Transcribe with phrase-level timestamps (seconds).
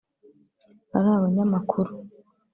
[0.97, 1.91] ari abanyamakuru